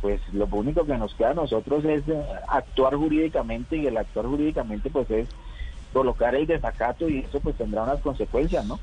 pues 0.00 0.20
lo 0.32 0.46
único 0.46 0.84
que 0.84 0.96
nos 0.96 1.14
queda 1.14 1.30
a 1.30 1.34
nosotros 1.34 1.84
es 1.84 2.02
eh, 2.08 2.22
actuar 2.48 2.94
jurídicamente 2.94 3.76
y 3.76 3.86
el 3.86 3.96
actuar 3.96 4.26
jurídicamente 4.26 4.90
pues 4.90 5.10
es 5.10 5.28
colocar 5.92 6.34
el 6.34 6.46
desacato 6.46 7.08
y 7.08 7.18
eso 7.20 7.40
pues 7.40 7.56
tendrá 7.56 7.82
unas 7.84 8.00
consecuencias, 8.00 8.64
¿no? 8.66 8.78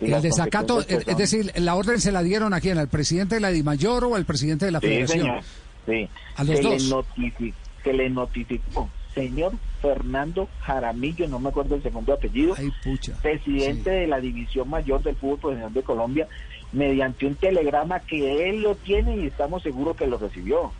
Y 0.00 0.12
El 0.12 0.22
desacato, 0.22 0.76
pues, 0.76 1.06
es 1.06 1.16
decir, 1.18 1.52
¿la 1.56 1.74
orden 1.74 2.00
se 2.00 2.10
la 2.10 2.22
dieron 2.22 2.54
a 2.54 2.60
quién? 2.60 2.78
¿Al 2.78 2.88
presidente 2.88 3.34
de 3.34 3.40
la 3.42 3.50
DIMAYOR 3.50 4.04
o 4.04 4.14
al 4.14 4.24
presidente 4.24 4.64
de 4.64 4.70
la 4.72 4.80
Sí, 4.80 4.86
Federación? 4.86 5.20
señor. 5.20 5.42
Sí. 5.86 6.08
A 6.36 6.44
los 6.44 6.56
se, 6.56 6.62
dos. 6.62 7.06
Le 7.18 7.54
se 7.82 7.92
le 7.92 8.08
notificó, 8.10 8.88
señor 9.14 9.52
Fernando 9.80 10.48
Jaramillo, 10.60 11.28
no 11.28 11.38
me 11.38 11.48
acuerdo 11.50 11.74
el 11.76 11.82
segundo 11.82 12.12
apellido, 12.14 12.54
Ay, 12.58 12.70
pucha. 12.82 13.12
presidente 13.22 13.90
Sí. 13.90 13.96
de 14.00 14.06
la 14.06 14.20
División 14.20 14.68
Mayor 14.68 15.02
del 15.02 15.14
Fútbol 15.16 15.38
Profesional 15.38 15.72
de 15.72 15.82
Colombia, 15.82 16.28
mediante 16.72 17.26
un 17.26 17.34
telegrama 17.36 18.00
que 18.00 18.48
él 18.50 18.62
lo 18.62 18.74
tiene 18.74 19.16
y 19.16 19.26
estamos 19.26 19.62
seguros 19.62 19.96
que 19.96 20.06
lo 20.06 20.18
recibió. 20.18 20.72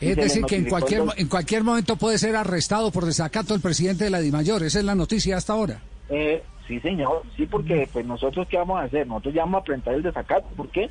Es 0.00 0.16
decir, 0.16 0.44
que 0.44 0.56
en 0.56 0.64
cualquier, 0.68 1.02
en 1.16 1.28
cualquier 1.28 1.62
momento 1.62 1.96
puede 1.96 2.18
ser 2.18 2.34
arrestado 2.34 2.90
por 2.90 3.04
desacato 3.04 3.54
el 3.54 3.60
presidente 3.60 4.04
de 4.04 4.10
la 4.10 4.18
DIMAYOR. 4.20 4.64
Esa 4.64 4.80
es 4.80 4.84
la 4.84 4.96
noticia 4.96 5.36
hasta 5.36 5.52
ahora. 5.52 5.80
Eh, 6.08 6.42
sí, 6.66 6.80
señor, 6.80 7.22
sí, 7.36 7.46
porque 7.46 7.88
pues 7.92 8.04
nosotros 8.04 8.48
qué 8.48 8.56
vamos 8.56 8.80
a 8.80 8.82
hacer, 8.84 9.06
nosotros 9.06 9.32
ya 9.34 9.42
vamos 9.44 9.60
a 9.60 9.64
presentar 9.64 9.94
el 9.94 10.02
desacato, 10.02 10.46
¿por 10.56 10.68
qué? 10.70 10.90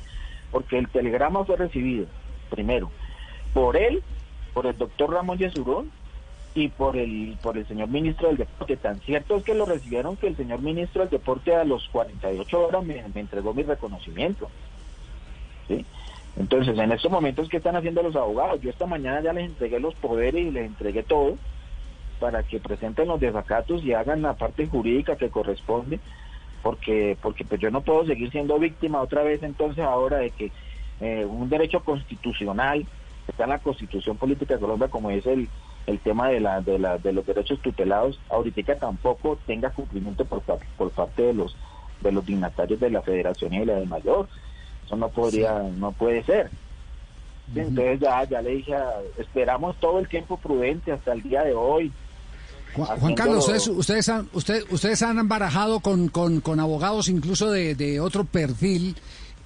Porque 0.50 0.78
el 0.78 0.88
telegrama 0.88 1.44
fue 1.44 1.56
recibido, 1.56 2.06
primero, 2.50 2.90
por 3.52 3.76
él, 3.76 4.02
por 4.54 4.66
el 4.66 4.76
doctor 4.78 5.10
Ramón 5.12 5.36
Yesurón 5.38 5.90
y 6.54 6.68
por 6.68 6.96
el 6.96 7.36
por 7.42 7.56
el 7.56 7.66
señor 7.66 7.88
ministro 7.88 8.28
del 8.28 8.38
deporte. 8.38 8.76
Tan 8.76 9.00
cierto 9.00 9.36
es 9.36 9.44
que 9.44 9.54
lo 9.54 9.64
recibieron 9.64 10.16
que 10.16 10.28
el 10.28 10.36
señor 10.36 10.60
ministro 10.60 11.02
del 11.02 11.10
deporte 11.10 11.54
a 11.54 11.64
los 11.64 11.88
48 11.88 12.60
horas 12.60 12.84
me, 12.84 13.02
entregó 13.14 13.54
mi 13.54 13.62
reconocimiento. 13.62 14.48
¿sí? 15.68 15.84
Entonces, 16.36 16.78
en 16.78 16.92
estos 16.92 17.10
momentos, 17.10 17.48
¿qué 17.48 17.58
están 17.58 17.76
haciendo 17.76 18.02
los 18.02 18.16
abogados? 18.16 18.60
Yo 18.60 18.70
esta 18.70 18.86
mañana 18.86 19.20
ya 19.22 19.32
les 19.32 19.46
entregué 19.46 19.80
los 19.80 19.94
poderes 19.94 20.46
y 20.46 20.50
les 20.50 20.66
entregué 20.66 21.02
todo 21.02 21.36
para 22.20 22.42
que 22.42 22.60
presenten 22.60 23.08
los 23.08 23.20
desacatos 23.20 23.82
y 23.84 23.94
hagan 23.94 24.22
la 24.22 24.34
parte 24.34 24.66
jurídica 24.66 25.16
que 25.16 25.30
corresponde, 25.30 25.98
porque 26.62 27.16
porque 27.20 27.44
pues 27.44 27.60
yo 27.60 27.70
no 27.70 27.80
puedo 27.80 28.06
seguir 28.06 28.30
siendo 28.30 28.58
víctima 28.58 29.00
otra 29.00 29.22
vez 29.22 29.42
entonces 29.42 29.84
ahora 29.84 30.18
de 30.18 30.30
que 30.30 30.52
eh, 31.00 31.24
un 31.24 31.48
derecho 31.48 31.80
constitucional 31.80 32.86
está 33.26 33.44
en 33.44 33.50
la 33.50 33.58
Constitución 33.58 34.16
Política 34.18 34.54
de 34.54 34.60
Colombia 34.60 34.88
como 34.88 35.10
es 35.10 35.26
el 35.26 35.48
el 35.86 35.98
tema 36.00 36.28
de 36.28 36.40
la 36.40 36.60
de 36.60 36.78
la 36.78 36.98
de 36.98 37.12
los 37.12 37.26
derechos 37.26 37.60
tutelados 37.60 38.18
ahorita 38.30 38.76
tampoco 38.76 39.38
tenga 39.46 39.70
cumplimiento 39.70 40.24
por, 40.24 40.40
por 40.42 40.90
parte 40.90 41.22
de 41.22 41.34
los 41.34 41.56
de 42.00 42.12
los 42.12 42.24
dignatarios 42.26 42.80
de 42.80 42.90
la 42.90 43.02
Federación 43.02 43.52
y 43.54 43.58
de 43.60 43.66
la 43.66 43.74
de 43.74 43.86
Mayor. 43.86 44.28
Eso 44.86 44.96
no 44.96 45.08
podría 45.08 45.58
no 45.76 45.92
puede 45.92 46.22
ser. 46.24 46.50
Sí, 47.52 47.60
entonces 47.60 48.00
ya 48.00 48.24
ya 48.24 48.40
le 48.42 48.50
dije 48.50 48.74
esperamos 49.18 49.76
todo 49.80 49.98
el 49.98 50.08
tiempo 50.08 50.36
prudente 50.36 50.92
hasta 50.92 51.12
el 51.12 51.22
día 51.22 51.42
de 51.44 51.52
hoy. 51.54 51.92
Juan, 52.74 53.14
Carlos, 53.14 53.40
ustedes, 53.44 53.68
ustedes, 53.68 54.08
han, 54.08 54.28
usted- 54.32 54.64
ustedes 54.70 55.02
han 55.02 55.28
barajado 55.28 55.80
con, 55.80 56.08
con, 56.08 56.40
con 56.40 56.58
abogados 56.58 57.08
incluso 57.10 57.50
de, 57.50 57.74
de 57.74 58.00
otro 58.00 58.24
perfil 58.24 58.96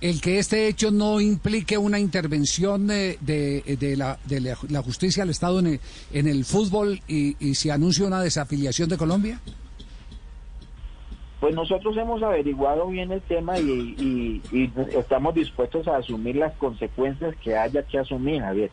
el 0.01 0.21
que 0.21 0.39
este 0.39 0.69
hecho 0.69 0.91
no 0.91 1.21
implique 1.21 1.79
una 1.79 1.99
intervención 1.99 2.87
de, 2.87 3.19
de, 3.21 3.97
la, 3.97 4.19
de 4.25 4.41
la, 4.41 4.83
justicia 4.83 5.23
al 5.23 5.31
Estado 5.31 5.59
en 5.61 5.67
el, 5.67 5.81
en 6.13 6.27
el 6.29 6.45
fútbol 6.45 7.01
y, 7.09 7.37
y 7.41 7.55
se 7.55 7.73
anuncia 7.73 8.07
una 8.07 8.21
desafiliación 8.21 8.89
de 8.89 8.97
Colombia. 8.99 9.41
Pues 11.41 11.55
nosotros 11.55 11.97
hemos 11.99 12.23
averiguado 12.23 12.89
bien 12.89 13.13
el 13.13 13.21
tema 13.21 13.59
y, 13.59 13.63
y- 13.71 14.43
y 14.53 14.73
estamos 14.99 15.35
dispuestos 15.35 15.87
a 15.87 15.97
asumir 15.99 16.37
las 16.37 16.55
consecuencias 16.55 17.35
que 17.43 17.57
haya 17.57 17.83
que 17.83 17.99
asumir, 17.99 18.41
Javier. 18.41 18.71